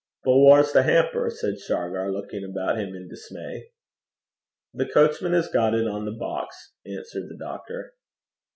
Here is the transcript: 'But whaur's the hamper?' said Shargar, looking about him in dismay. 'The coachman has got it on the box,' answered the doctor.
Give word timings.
'But 0.23 0.31
whaur's 0.31 0.73
the 0.73 0.81
hamper?' 0.81 1.29
said 1.29 1.59
Shargar, 1.59 2.11
looking 2.11 2.43
about 2.43 2.75
him 2.79 2.95
in 2.95 3.07
dismay. 3.07 3.67
'The 4.73 4.87
coachman 4.89 5.33
has 5.33 5.47
got 5.47 5.75
it 5.75 5.87
on 5.87 6.05
the 6.05 6.11
box,' 6.11 6.73
answered 6.87 7.29
the 7.29 7.37
doctor. 7.37 7.93